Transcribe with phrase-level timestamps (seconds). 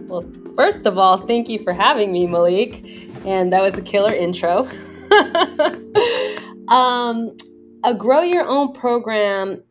[0.09, 0.25] Well,
[0.57, 3.11] first of all, thank you for having me, Malik.
[3.27, 4.67] And that was a killer intro.
[6.69, 7.37] um,
[7.85, 9.63] a grow your own program,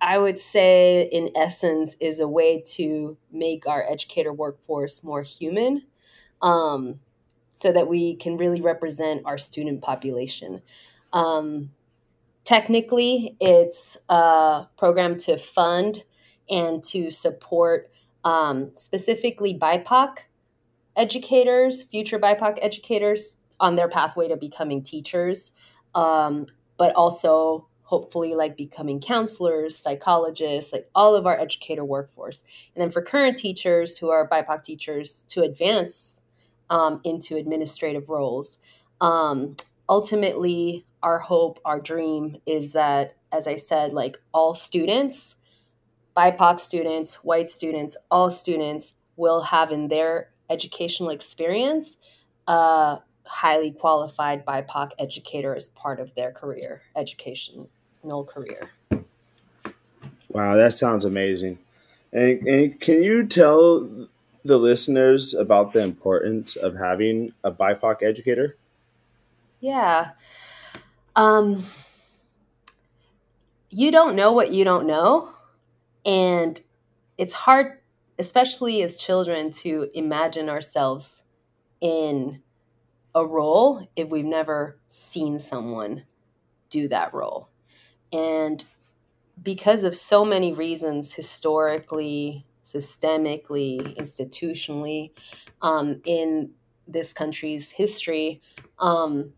[0.00, 5.82] I would say, in essence, is a way to make our educator workforce more human
[6.40, 7.00] um,
[7.52, 10.62] so that we can really represent our student population.
[11.12, 11.70] Um,
[12.44, 16.04] technically, it's a program to fund
[16.48, 17.90] and to support
[18.24, 20.18] um, specifically BIPOC
[20.96, 25.52] educators, future BIPOC educators on their pathway to becoming teachers,
[25.94, 32.44] um, but also hopefully like becoming counselors, psychologists, like all of our educator workforce.
[32.74, 36.20] And then for current teachers who are BIPOC teachers to advance
[36.70, 38.58] um, into administrative roles.
[39.00, 39.56] Um,
[39.88, 45.36] ultimately, our hope, our dream is that, as I said, like all students,
[46.16, 51.96] BIPOC students, white students, all students will have in their educational experience
[52.46, 52.96] uh,
[53.28, 57.68] highly qualified BIPOC educator as part of their career, educational
[58.26, 58.70] career.
[60.28, 61.58] Wow, that sounds amazing.
[62.12, 64.08] And, and can you tell
[64.44, 68.56] the listeners about the importance of having a BIPOC educator?
[69.60, 70.10] Yeah.
[71.16, 71.64] Um,
[73.70, 75.30] you don't know what you don't know.
[76.04, 76.60] And
[77.18, 77.78] it's hard,
[78.18, 81.24] especially as children, to imagine ourselves
[81.80, 82.42] in
[83.14, 86.04] a role if we've never seen someone
[86.70, 87.48] do that role.
[88.12, 88.64] And
[89.42, 95.10] because of so many reasons, historically, systemically, institutionally,
[95.62, 96.50] um, in
[96.86, 98.40] this country's history,
[98.78, 99.32] um,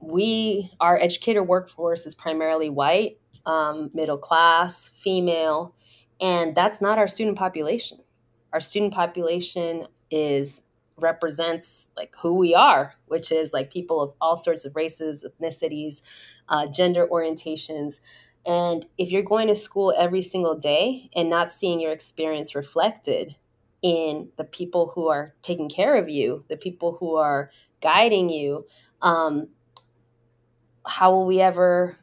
[0.00, 5.74] we, our educator workforce is primarily white, um, middle class, female,
[6.20, 7.98] and that's not our student population.
[8.52, 10.62] Our student population is
[10.98, 16.00] represents like who we are, which is like people of all sorts of races, ethnicities,
[16.48, 18.00] uh, gender orientations.
[18.46, 23.36] And if you're going to school every single day and not seeing your experience reflected
[23.82, 27.50] in the people who are taking care of you, the people who are
[27.82, 28.66] guiding you,
[29.02, 29.48] um,
[30.86, 31.96] how will we ever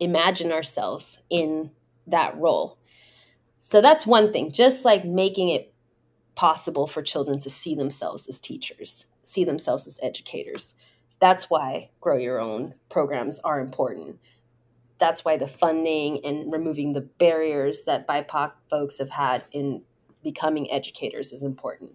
[0.00, 1.70] imagine ourselves in
[2.06, 2.78] that role?
[3.60, 5.74] So that's one thing, just like making it
[6.38, 10.74] possible for children to see themselves as teachers, see themselves as educators.
[11.18, 14.20] That's why Grow Your Own programs are important.
[14.98, 19.82] That's why the funding and removing the barriers that BIPOC folks have had in
[20.22, 21.90] becoming educators is important.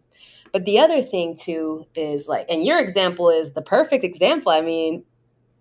[0.51, 4.51] But the other thing too is like, and your example is the perfect example.
[4.51, 5.05] I mean,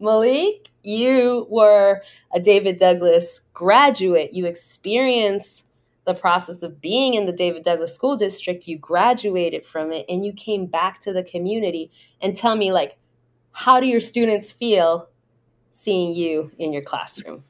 [0.00, 2.02] Malik, you were
[2.34, 4.32] a David Douglas graduate.
[4.32, 5.66] You experienced
[6.04, 10.24] the process of being in the David Douglas School District, you graduated from it and
[10.24, 11.90] you came back to the community
[12.20, 12.96] and tell me like
[13.52, 15.08] how do your students feel
[15.70, 17.42] seeing you in your classroom?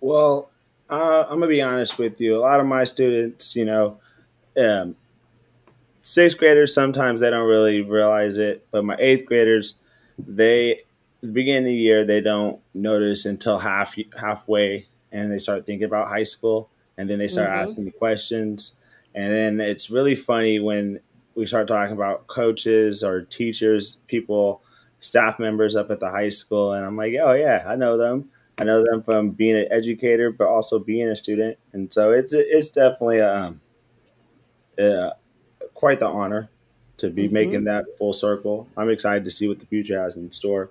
[0.00, 0.50] Well,
[0.90, 2.36] uh, I'm gonna be honest with you.
[2.36, 3.98] A lot of my students, you know,
[4.56, 4.96] um,
[6.02, 9.74] sixth graders sometimes they don't really realize it, but my eighth graders,
[10.18, 10.82] they
[11.20, 15.86] the beginning of the year they don't notice until half halfway, and they start thinking
[15.86, 17.68] about high school and then they start mm-hmm.
[17.68, 18.74] asking me questions
[19.14, 21.00] and then it's really funny when
[21.34, 24.62] we start talking about coaches or teachers people
[25.00, 28.28] staff members up at the high school and i'm like oh yeah i know them
[28.56, 32.32] I know them from being an educator, but also being a student, and so it's
[32.32, 33.60] it's definitely um,
[34.78, 35.10] uh,
[35.74, 36.50] quite the honor
[36.98, 37.34] to be mm-hmm.
[37.34, 38.68] making that full circle.
[38.76, 40.70] I'm excited to see what the future has in store.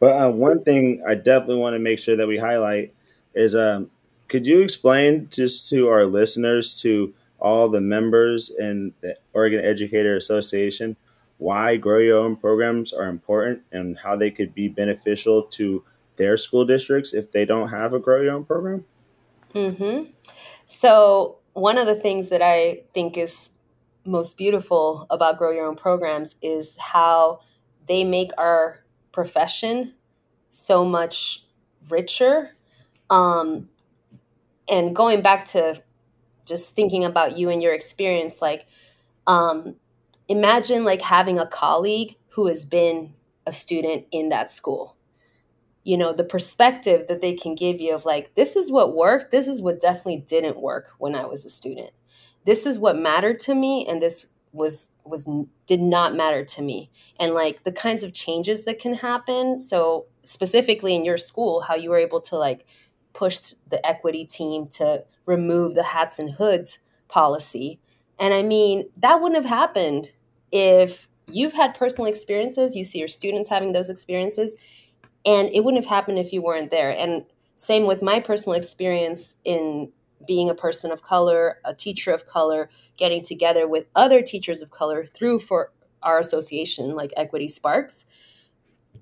[0.00, 2.92] But uh, one thing I definitely want to make sure that we highlight
[3.34, 3.90] is um,
[4.34, 10.16] could you explain just to our listeners, to all the members in the Oregon Educator
[10.16, 10.96] Association,
[11.38, 15.84] why Grow Your Own programs are important and how they could be beneficial to
[16.16, 18.84] their school districts if they don't have a Grow Your Own program?
[19.54, 20.10] Mm-hmm.
[20.66, 23.50] So, one of the things that I think is
[24.04, 27.38] most beautiful about Grow Your Own programs is how
[27.86, 28.80] they make our
[29.12, 29.94] profession
[30.50, 31.44] so much
[31.88, 32.50] richer.
[33.10, 33.68] Um,
[34.68, 35.82] and going back to
[36.46, 38.66] just thinking about you and your experience, like,
[39.26, 39.76] um,
[40.28, 43.14] imagine like having a colleague who has been
[43.46, 44.96] a student in that school.
[45.84, 49.30] You know the perspective that they can give you of like this is what worked
[49.30, 51.90] this is what definitely didn't work when i was a student.
[52.46, 55.28] This is what mattered to me and this was was
[55.66, 56.90] did not matter to me.
[57.20, 61.74] And like the kinds of changes that can happen so specifically in your school how
[61.74, 62.64] you were able to like
[63.14, 66.78] push the equity team to remove the hats and hoods
[67.08, 67.78] policy
[68.18, 70.10] and i mean that wouldn't have happened
[70.52, 74.54] if you've had personal experiences you see your students having those experiences
[75.24, 77.24] and it wouldn't have happened if you weren't there and
[77.54, 79.90] same with my personal experience in
[80.26, 84.70] being a person of color, a teacher of color, getting together with other teachers of
[84.70, 85.72] color through for
[86.02, 88.06] our association, like Equity Sparks.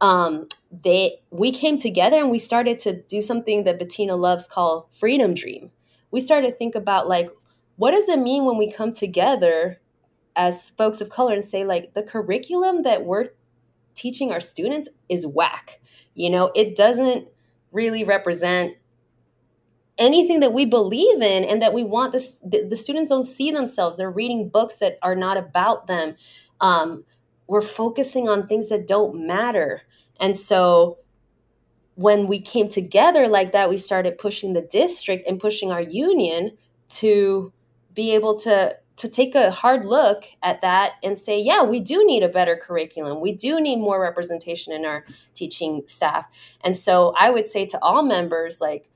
[0.02, 4.86] Um, they we came together and we started to do something that Bettina loves called
[4.90, 5.70] Freedom Dream.
[6.10, 7.30] We started to think about like
[7.76, 9.80] what does it mean when we come together
[10.34, 13.28] as folks of color and say like the curriculum that we're
[13.94, 15.80] teaching our students is whack.
[16.14, 17.28] You know, it doesn't
[17.70, 18.76] really represent
[19.98, 23.96] anything that we believe in and that we want the, the students don't see themselves
[23.96, 26.16] they're reading books that are not about them
[26.62, 27.04] um,
[27.46, 29.82] we're focusing on things that don't matter
[30.22, 30.98] and so
[31.96, 36.56] when we came together like that we started pushing the district and pushing our union
[36.88, 37.52] to
[37.92, 42.06] be able to to take a hard look at that and say yeah we do
[42.06, 45.04] need a better curriculum we do need more representation in our
[45.34, 46.26] teaching staff
[46.64, 48.88] and so i would say to all members like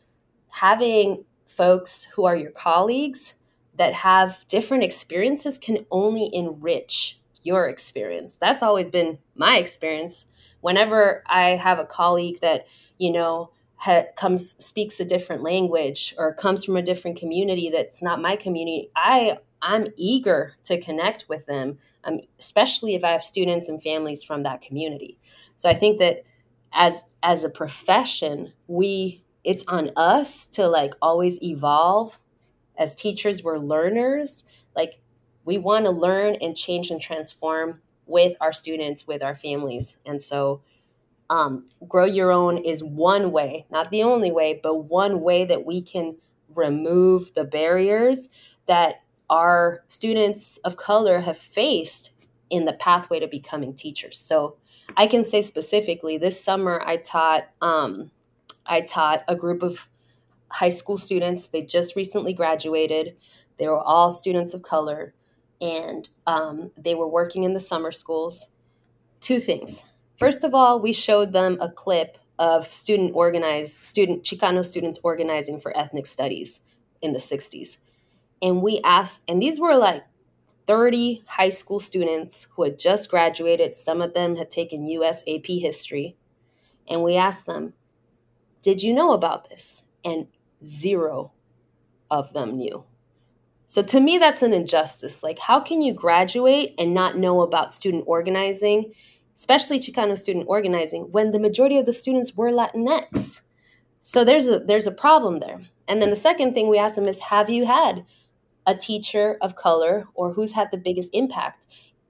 [0.49, 3.35] having folks who are your colleagues
[3.77, 8.37] that have different experiences can only enrich your experience.
[8.37, 10.27] That's always been my experience.
[10.61, 12.67] Whenever I have a colleague that,
[12.99, 18.03] you know, ha- comes speaks a different language or comes from a different community that's
[18.03, 23.25] not my community, I I'm eager to connect with them, um, especially if I have
[23.25, 25.19] students and families from that community.
[25.57, 26.23] So I think that
[26.73, 32.19] as as a profession, we it's on us to like always evolve
[32.79, 34.45] as teachers we're learners
[34.75, 35.01] like
[35.45, 40.21] we want to learn and change and transform with our students with our families and
[40.21, 40.61] so
[41.29, 45.67] um, grow your own is one way not the only way but one way that
[45.67, 46.17] we can
[46.55, 48.29] remove the barriers
[48.67, 52.13] that our students of color have faced
[52.51, 54.57] in the pathway to becoming teachers so
[54.97, 58.11] i can say specifically this summer i taught um,
[58.69, 59.89] I taught a group of
[60.51, 61.49] high school students.
[61.49, 63.17] They just recently graduated.
[63.59, 65.15] They were all students of color,
[65.61, 68.49] and um, they were working in the summer schools.
[69.21, 69.85] Two things.
[70.19, 75.59] First of all, we showed them a clip of student organized student Chicano students organizing
[75.59, 76.61] for ethnic studies
[77.01, 77.79] in the 60s.
[78.43, 80.05] And we asked, and these were like
[80.67, 83.77] 30 high school students who had just graduated.
[83.77, 86.17] Some of them had taken US AP history.
[86.89, 87.75] And we asked them,
[88.63, 89.85] did you know about this?
[90.05, 90.27] And
[90.65, 91.33] zero
[92.11, 92.85] of them knew.
[93.67, 95.23] So to me, that's an injustice.
[95.23, 98.93] Like, how can you graduate and not know about student organizing,
[99.35, 103.43] especially Chicano student organizing, when the majority of the students were Latinx?
[104.01, 105.63] So there's a there's a problem there.
[105.89, 108.05] And then the second thing we asked them is, have you had
[108.65, 111.67] a teacher of color or who's had the biggest impact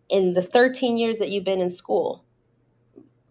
[0.09, 2.23] in the 13 years that you've been in school?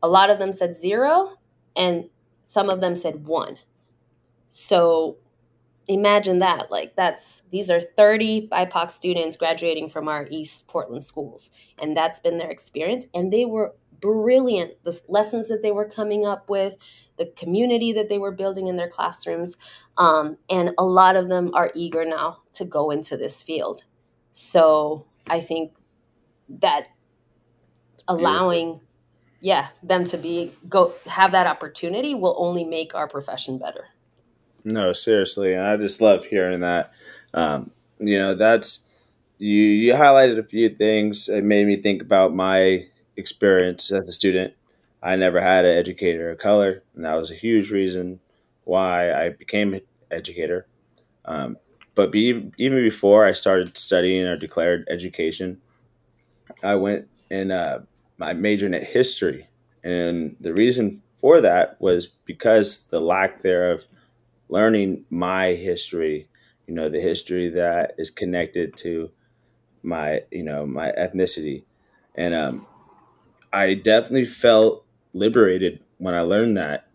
[0.01, 1.37] A lot of them said zero,
[1.75, 2.09] and
[2.45, 3.57] some of them said one.
[4.49, 5.17] So
[5.87, 6.71] imagine that.
[6.71, 11.51] Like that's these are 30 BIPOC students graduating from our East Portland schools.
[11.79, 13.05] And that's been their experience.
[13.13, 14.83] And they were brilliant.
[14.83, 16.77] The lessons that they were coming up with,
[17.17, 19.57] the community that they were building in their classrooms.
[19.97, 23.83] Um, and a lot of them are eager now to go into this field.
[24.33, 25.73] So I think
[26.49, 26.87] that
[28.07, 28.81] allowing
[29.45, 33.85] yeah, them to be go have that opportunity will only make our profession better.
[34.65, 36.91] No, seriously, I just love hearing that.
[37.33, 38.85] Um, you know, that's
[39.37, 39.61] you.
[39.61, 41.29] You highlighted a few things.
[41.29, 44.55] It made me think about my experience as a student.
[45.03, 48.21] I never had an educator of color, and that was a huge reason
[48.63, 49.81] why I became an
[50.11, 50.67] educator.
[51.25, 51.57] Um,
[51.95, 55.61] but be, even before I started studying or declared education,
[56.63, 57.79] I went and uh,
[58.19, 59.47] I majored in history,
[59.83, 63.85] and the reason for that was because the lack thereof
[64.49, 66.27] learning my history,
[66.67, 69.11] you know, the history that is connected to
[69.83, 71.63] my, you know, my ethnicity.
[72.15, 72.67] And um,
[73.51, 76.87] I definitely felt liberated when I learned that,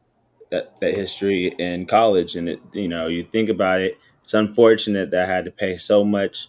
[0.50, 2.36] that, that history in college.
[2.36, 5.76] And it, you know, you think about it, it's unfortunate that I had to pay
[5.76, 6.48] so much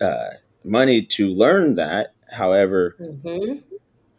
[0.00, 0.30] uh,
[0.64, 2.14] money to learn that.
[2.32, 3.58] However, mm-hmm.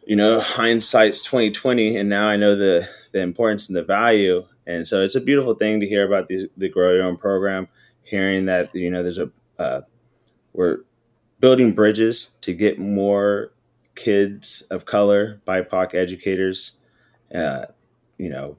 [0.06, 4.46] you know, hindsight's twenty twenty, and now I know the the importance and the value
[4.66, 7.68] and so it's a beautiful thing to hear about these, the Grow Your Own program,
[8.02, 9.80] hearing that, you know, there's a, uh,
[10.52, 10.78] we're
[11.40, 13.52] building bridges to get more
[13.94, 16.72] kids of color, BIPOC educators,
[17.34, 17.66] uh,
[18.18, 18.56] you know,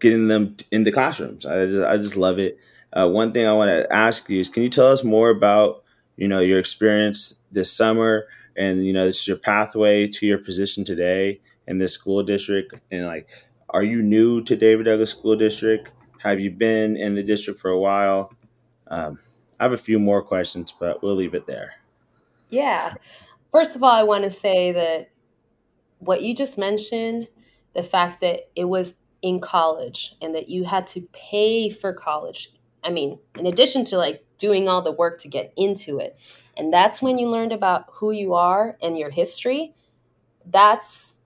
[0.00, 1.44] getting them into classrooms.
[1.44, 2.58] I just, I just love it.
[2.92, 5.82] Uh, one thing I want to ask you is, can you tell us more about,
[6.16, 10.38] you know, your experience this summer and, you know, this is your pathway to your
[10.38, 13.28] position today in this school district and like,
[13.74, 15.90] are you new to David Douglas School District?
[16.22, 18.32] Have you been in the district for a while?
[18.86, 19.18] Um,
[19.58, 21.74] I have a few more questions, but we'll leave it there.
[22.50, 22.94] Yeah.
[23.50, 25.10] First of all, I want to say that
[25.98, 27.28] what you just mentioned,
[27.74, 32.52] the fact that it was in college and that you had to pay for college.
[32.84, 36.16] I mean, in addition to like doing all the work to get into it.
[36.56, 39.74] And that's when you learned about who you are and your history.
[40.46, 41.20] That's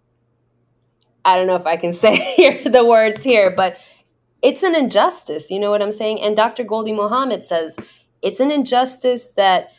[1.29, 3.77] I don't know if I can say here the words here, but
[4.43, 5.51] it's an injustice.
[5.51, 6.21] You know what I'm saying?
[6.23, 6.65] And Dr.
[6.65, 7.77] Gholdy Muhammad says
[8.23, 9.73] it's an injustice that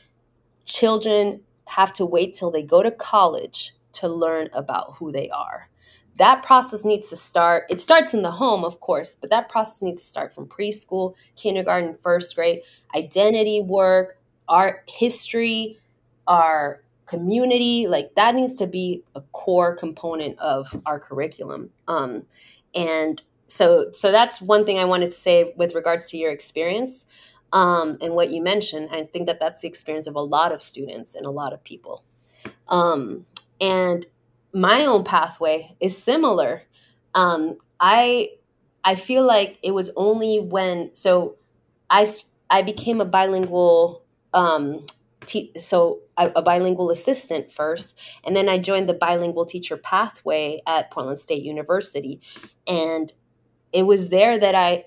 [0.66, 5.70] children have to wait till they go to college to learn about who they are.
[6.18, 7.66] That process needs to start.
[7.70, 11.16] It starts in the home, of course, but that process needs to start from preschool,
[11.36, 12.62] kindergarten, first grade,
[12.96, 15.80] identity work, art, history,
[16.28, 21.70] our community like that needs to be a core component of our curriculum.
[21.88, 22.24] Um,
[22.76, 27.08] and so so that's one thing i wanted to say with regards to your experience
[27.52, 28.90] um, and what you mentioned.
[28.92, 31.64] I think that that's the experience of a lot of students and a lot of
[31.64, 32.04] people.
[32.68, 33.26] Um,
[33.60, 34.06] and
[34.54, 36.64] my own pathway is similar.
[37.16, 38.30] Um, i
[38.84, 41.38] i feel like it was only when so
[41.90, 42.06] i
[42.50, 44.86] i became a bilingual um,
[45.30, 50.62] te- so a, a bilingual assistant first, and then I joined the bilingual teacher pathway
[50.66, 52.20] at Portland State University,
[52.68, 53.14] and
[53.72, 54.86] it was there that I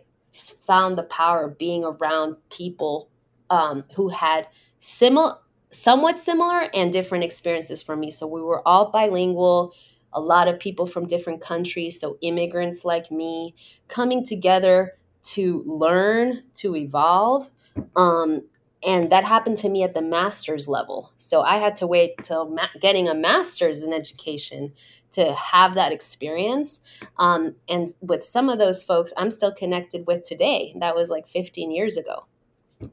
[0.67, 3.09] found the power of being around people
[3.51, 4.49] um, who had
[4.81, 5.37] similar,
[5.71, 8.11] somewhat similar and different experiences from me.
[8.11, 9.75] So we were all bilingual
[10.15, 13.55] a lot of people from different countries, so immigrants like me,
[13.89, 17.51] coming together to learn, to evolve.
[17.97, 18.43] Um,
[18.85, 21.13] and that happened to me at the master's level.
[21.17, 24.73] So i had to wait till ma- getting a master's in education
[25.13, 26.81] to have that experience.
[27.19, 30.75] Um, and with some of those folks i'm still connected with today.
[30.79, 32.27] That was like 15 years ago.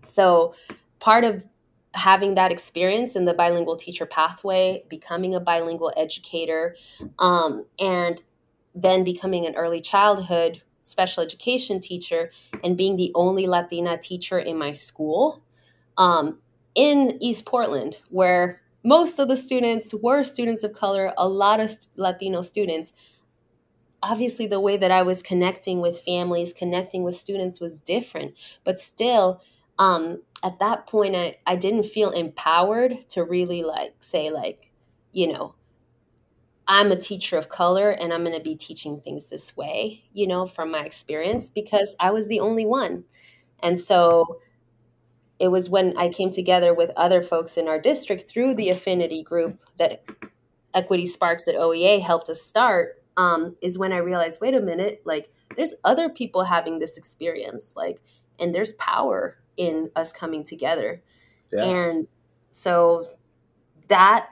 [0.03, 0.53] So
[0.99, 1.43] part of
[1.93, 6.75] having that experience in the bilingual teacher pathway becoming a bilingual educator
[7.17, 8.21] um, and
[8.75, 12.31] then becoming an early childhood special education teacher
[12.63, 15.43] and being the only latina teacher in my school
[15.99, 16.39] um,
[16.73, 21.71] in East Portland, where most of the students were students of color, a lot of
[21.95, 22.93] Latino students.
[24.01, 28.79] Obviously, the way that I was connecting with families, connecting with students was different, but
[28.79, 29.41] still,
[29.77, 34.71] um, at that point, I, I didn't feel empowered to really like say, like,
[35.11, 35.55] you know,
[36.67, 40.27] I'm a teacher of color and I'm going to be teaching things this way, you
[40.27, 43.05] know, from my experience because I was the only one.
[43.61, 44.39] And so,
[45.39, 49.23] it was when I came together with other folks in our district through the affinity
[49.23, 50.03] group that
[50.73, 52.95] Equity Sparks at OEA helped us start.
[53.17, 57.75] Um, is when I realized, wait a minute, like there's other people having this experience,
[57.75, 57.99] like,
[58.39, 61.01] and there's power in us coming together.
[61.51, 61.65] Yeah.
[61.65, 62.07] And
[62.49, 63.05] so
[63.89, 64.29] that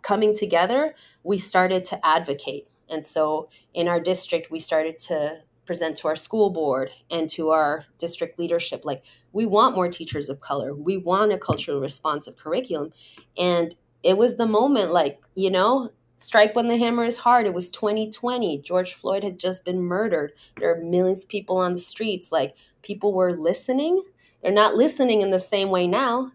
[0.00, 2.68] coming together, we started to advocate.
[2.88, 7.50] And so in our district, we started to present to our school board and to
[7.50, 12.36] our district leadership like we want more teachers of color we want a culturally responsive
[12.36, 12.92] curriculum
[13.36, 17.46] and it was the moment like you know strike when the hammer is hard.
[17.46, 18.58] It was 2020.
[18.58, 20.32] George Floyd had just been murdered.
[20.56, 22.30] There are millions of people on the streets.
[22.30, 24.02] Like people were listening.
[24.42, 26.32] They're not listening in the same way now,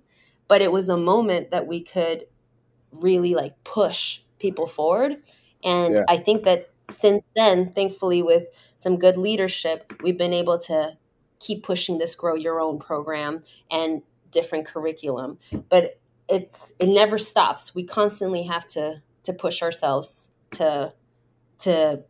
[0.48, 2.26] but it was a moment that we could
[2.92, 5.22] really like push people forward.
[5.64, 6.04] And yeah.
[6.10, 10.98] I think that since then, thankfully, with some good leadership, we've been able to
[11.44, 15.38] keep pushing this grow your own program and different curriculum.
[15.70, 17.76] But it's it never stops.
[17.76, 20.94] We constantly have to to push ourselves to
[21.60, 22.04] to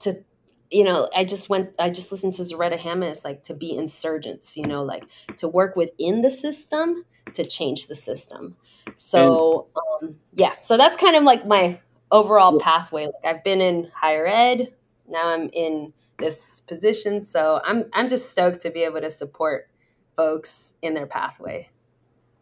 [0.00, 0.24] to
[0.70, 4.56] you know i just went i just listened to zaretta it's like to be insurgents
[4.56, 5.04] you know like
[5.36, 8.56] to work within the system to change the system
[8.94, 13.90] so um, yeah so that's kind of like my overall pathway like i've been in
[13.94, 14.72] higher ed
[15.08, 19.68] now i'm in this position so i'm i'm just stoked to be able to support
[20.16, 21.68] folks in their pathway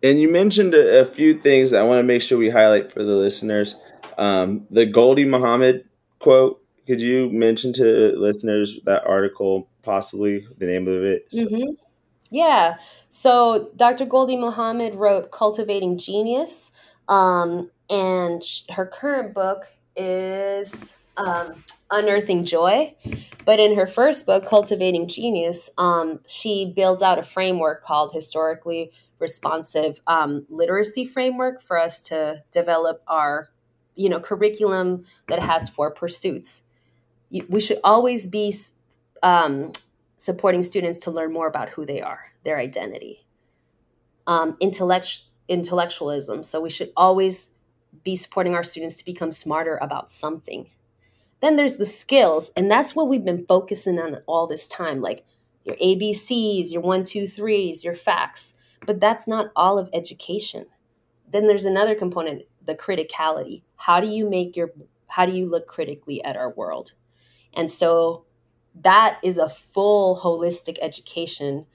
[0.02, 3.02] and you mentioned a, a few things I want to make sure we highlight for
[3.02, 3.76] the listeners.
[4.18, 5.84] Um, the Gholdy Muhammad
[6.18, 6.62] quote.
[6.86, 11.26] Could you mention to listeners that article, possibly the name of it?
[11.28, 11.38] So.
[11.38, 11.72] Mm-hmm.
[12.30, 12.76] Yeah.
[13.10, 14.06] So Dr.
[14.06, 16.70] Gholdy Muhammad wrote Cultivating Genius,
[17.08, 19.64] um, and her current book
[19.96, 22.94] is um, Unearthing Joy.
[23.44, 28.90] But in her first book, Cultivating Genius, um, she builds out a framework called Historically
[29.18, 33.48] responsive um, literacy framework for us to develop our
[33.94, 36.62] you know curriculum that has four pursuits.
[37.48, 38.54] We should always be
[39.22, 39.72] um,
[40.16, 43.26] supporting students to learn more about who they are their identity
[44.26, 46.42] um, intellect intellectualism.
[46.42, 47.48] So we should always
[48.02, 50.70] be supporting our students to become smarter about something
[51.40, 55.24] then there's the skills and that's what we've been focusing on all this time like
[55.64, 58.54] your abcs your one two threes your facts
[58.86, 60.66] but that's not all of education.
[61.30, 63.62] Then there's another component, the criticality.
[63.76, 64.70] How do you make your
[65.08, 66.92] how do you look critically at our world?
[67.54, 68.24] And so
[68.82, 71.66] that is a full holistic education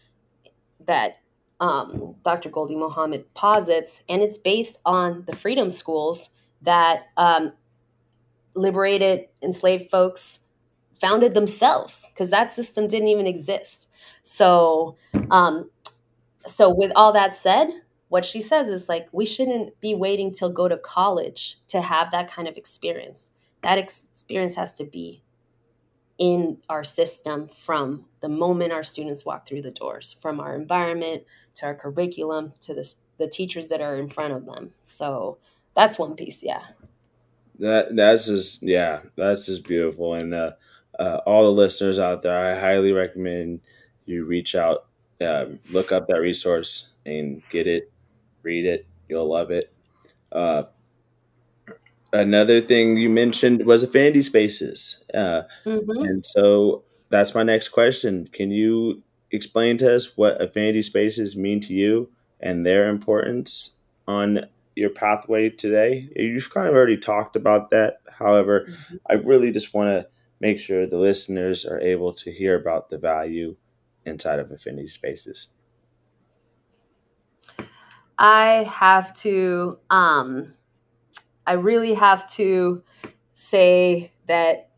[0.85, 1.19] that
[1.59, 2.49] um, Dr.
[2.49, 6.29] Gholdy Muhammad posits, and it's based on the freedom schools
[6.61, 7.53] that um,
[8.53, 10.39] liberated enslaved folks
[10.99, 13.89] founded themselves because that system didn't even exist.
[14.23, 14.97] So
[15.29, 15.69] um,
[16.45, 17.69] so with all that said
[18.11, 22.11] what she says is like we shouldn't be waiting till go to college to have
[22.11, 23.31] that kind of experience.
[23.61, 25.23] That experience has to be
[26.17, 31.23] in our system from the moment our students walk through the doors from our environment
[31.55, 34.71] to our curriculum to the, the teachers that are in front of them.
[34.81, 35.37] So
[35.73, 36.63] that's one piece yeah
[37.61, 40.51] that that's just yeah that's just beautiful and uh,
[40.99, 43.61] uh, all the listeners out there i highly recommend
[44.05, 44.85] you reach out
[45.21, 47.91] um, look up that resource and get it,
[48.43, 48.85] read it.
[49.07, 49.71] You'll love it.
[50.31, 50.63] Uh,
[52.13, 55.03] another thing you mentioned was affinity spaces.
[55.13, 56.05] Uh, mm-hmm.
[56.05, 58.29] And so that's my next question.
[58.31, 64.45] Can you explain to us what affinity spaces mean to you and their importance on
[64.75, 66.09] your pathway today?
[66.15, 67.97] You've kind of already talked about that.
[68.19, 68.95] However, mm-hmm.
[69.09, 70.07] I really just want to
[70.39, 73.55] make sure the listeners are able to hear about the value
[74.05, 75.47] inside of affinity spaces?
[78.17, 80.53] I have to, um,
[81.45, 82.83] I really have to
[83.35, 84.69] say that,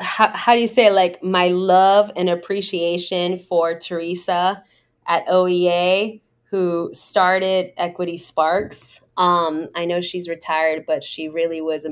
[0.00, 4.62] how, how do you say, like, my love and appreciation for Teresa
[5.06, 9.00] at OEA, who started Equity Sparks.
[9.18, 11.86] Um, I know she's retired, but she really was,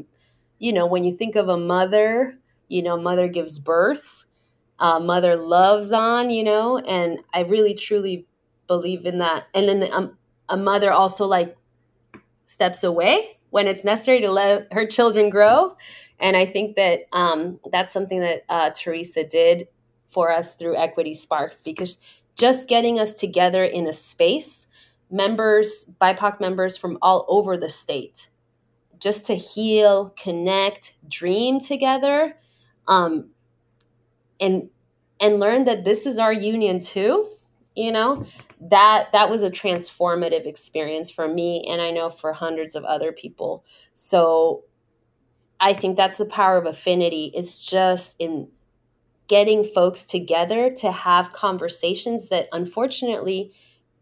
[0.59, 4.25] you know, when you think of a mother, you know, mother gives birth
[4.79, 8.27] uh, mother loves on, you know, and I really truly
[8.67, 9.45] believe in that.
[9.55, 11.57] And then um, a mother also like
[12.45, 15.77] steps away when it's necessary to let her children grow.
[16.21, 19.69] And I think that um, that's something that uh, Teresa did
[20.11, 21.99] for us through Equity Sparks because
[22.37, 24.67] just getting us together in a space,
[25.11, 28.29] members, BIPOC members from all over the state,
[28.99, 32.37] just to heal, connect, dream together,
[32.89, 33.31] um,
[34.41, 34.69] and
[35.19, 37.29] and learn that this is our union too
[37.77, 38.27] you know?
[38.59, 43.13] That that was a transformative experience for me and i know for hundreds of other
[43.13, 43.65] people.
[43.93, 44.65] So
[45.61, 47.31] i think that's the power of affinity.
[47.35, 48.49] It's just in
[49.29, 53.53] getting folks together to have conversations that unfortunately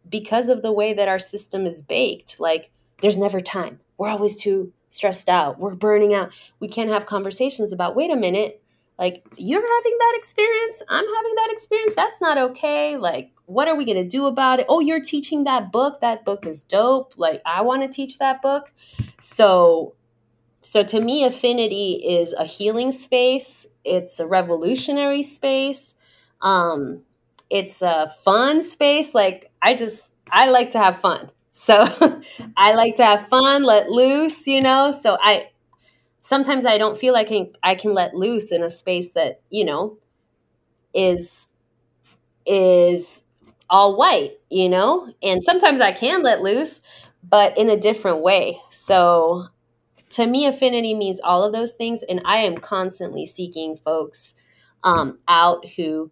[0.08, 4.36] because of the way that our system is baked like there's never time we're always
[4.36, 8.62] too stressed out we're burning out we can't have conversations about wait a minute
[8.98, 13.76] like you're having that experience i'm having that experience that's not okay like what are
[13.76, 17.12] we going to do about it oh you're teaching that book that book is dope
[17.16, 18.72] like i want to teach that book
[19.20, 19.94] so
[20.64, 23.66] so to me, affinity is a healing space.
[23.84, 25.94] It's a revolutionary space.
[26.40, 27.02] Um,
[27.50, 29.14] it's a fun space.
[29.14, 31.30] Like I just, I like to have fun.
[31.52, 31.86] So
[32.56, 34.92] I like to have fun, let loose, you know.
[35.02, 35.50] So I
[36.22, 39.42] sometimes I don't feel like I can, I can let loose in a space that
[39.50, 39.98] you know
[40.94, 41.52] is
[42.46, 43.22] is
[43.70, 45.12] all white, you know.
[45.22, 46.80] And sometimes I can let loose,
[47.22, 48.60] but in a different way.
[48.70, 49.46] So
[50.10, 52.02] to me, affinity means all of those things.
[52.04, 54.34] And I am constantly seeking folks
[54.84, 56.10] um, out who,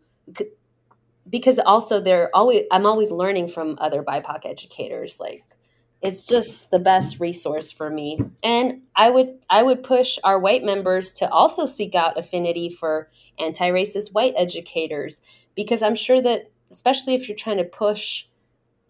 [1.28, 5.18] because also they're always, I'm always learning from other BIPOC educators.
[5.20, 5.44] Like,
[6.00, 8.18] it's just the best resource for me.
[8.42, 13.08] And I would, I would push our white members to also seek out affinity for
[13.38, 15.22] anti-racist white educators,
[15.54, 18.24] because I'm sure that, especially if you're trying to push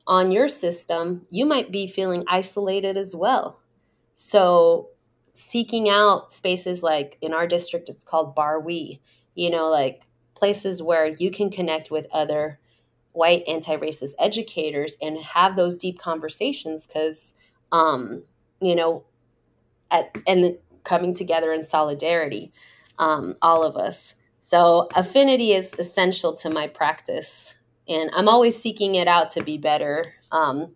[0.06, 3.60] on your system, you might be feeling isolated as well.
[4.14, 4.88] So
[5.32, 9.00] seeking out spaces like in our district, it's called BARWE,
[9.34, 10.02] you know, like
[10.42, 12.58] places where you can connect with other
[13.12, 17.34] white anti-racist educators and have those deep conversations because
[17.70, 18.24] um,
[18.60, 19.04] you know
[19.92, 22.52] at, and coming together in solidarity
[22.98, 24.16] um, all of us.
[24.40, 27.54] So affinity is essential to my practice
[27.88, 30.74] and i'm always seeking it out to be better um,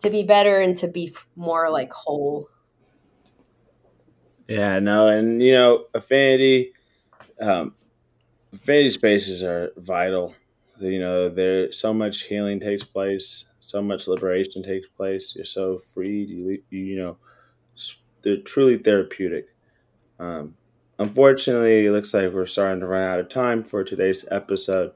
[0.00, 2.48] to be better and to be more like whole.
[4.48, 6.72] Yeah, no, and you know, affinity,
[7.40, 7.74] um,
[8.52, 10.34] affinity spaces are vital.
[10.78, 15.34] You know, there so much healing takes place, so much liberation takes place.
[15.34, 16.28] You're so freed.
[16.28, 17.16] You you, you know,
[18.22, 19.48] they're truly therapeutic.
[20.18, 20.56] Um,
[20.98, 24.92] unfortunately, it looks like we're starting to run out of time for today's episode.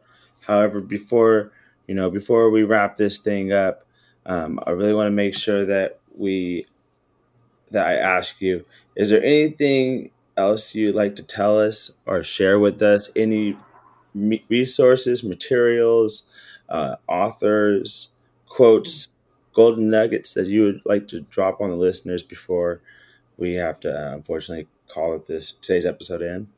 [0.46, 1.52] However, before
[1.88, 3.86] you know, before we wrap this thing up,
[4.26, 6.66] um, I really want to make sure that we
[7.70, 8.64] that I ask you.
[8.96, 13.10] Is there anything else you'd like to tell us or share with us?
[13.16, 13.56] Any
[14.48, 16.24] resources, materials,
[16.68, 18.10] uh, authors,
[18.46, 19.08] quotes,
[19.54, 22.80] golden nuggets that you would like to drop on the listeners before
[23.36, 26.48] we have to uh, unfortunately call it this today's episode in?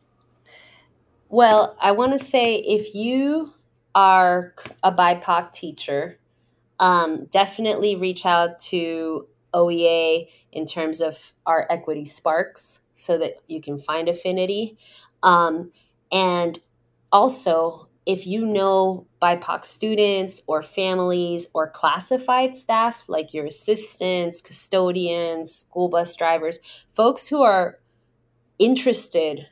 [1.28, 3.52] Well, I want to say if you
[3.94, 6.18] are a BIPOC teacher,
[6.78, 13.60] um, definitely reach out to OEA in terms of our equity sparks so that you
[13.60, 14.78] can find affinity.
[15.22, 15.70] Um,
[16.10, 16.58] and
[17.12, 25.54] also, if you know BIPOC students or families or classified staff, like your assistants, custodians,
[25.54, 26.58] school bus drivers,
[26.90, 27.78] folks who are
[28.58, 29.46] interested,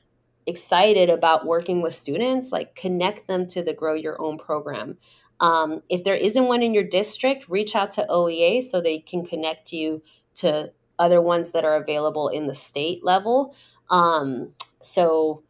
[0.47, 4.99] excited about working with students, like connect them to the Grow Your Own program.
[5.41, 9.25] Um, if there isn't one in your district, reach out to OEA so they can
[9.25, 10.03] connect you
[10.35, 13.55] to other ones that are available in the state level.
[13.91, 15.43] Um, so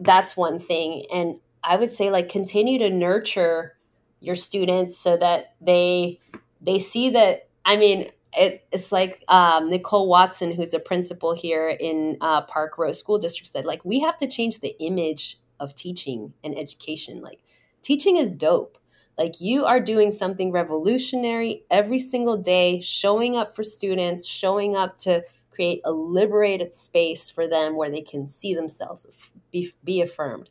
[0.00, 1.06] that's one thing.
[1.12, 3.76] And I would say like continue to nurture
[4.20, 6.20] your students so that they
[6.60, 11.68] they see that I mean it, it's like um, Nicole Watson, who's a principal here
[11.68, 16.32] in uh, Parkrose School District, said like we have to change the image of teaching
[16.42, 17.20] and education.
[17.20, 17.40] Like
[17.82, 18.78] teaching is dope.
[19.18, 24.96] Like you are doing something revolutionary every single day, showing up for students, showing up
[24.98, 29.06] to create a liberated space for them where they can see themselves,
[29.52, 30.50] be, be affirmed.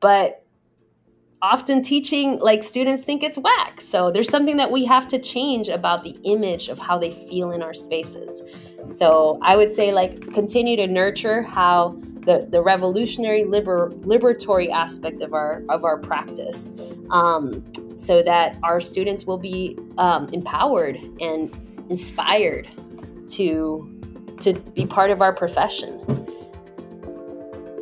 [0.00, 0.45] But
[1.46, 3.80] often teaching like students think it's whack.
[3.80, 7.52] So there's something that we have to change about the image of how they feel
[7.52, 8.42] in our spaces.
[8.96, 15.22] So i would say like continue to nurture how the, the revolutionary liber, liberatory aspect
[15.22, 16.70] of our of our practice
[17.10, 17.64] um,
[17.96, 21.40] so that our students will be um, empowered and
[21.88, 22.68] inspired
[23.28, 23.92] to
[24.40, 25.92] to be part of our profession.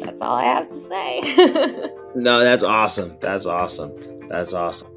[0.00, 3.16] That's all i have to say no that's awesome.
[3.20, 3.92] That's awesome.
[4.29, 4.88] That's awesome.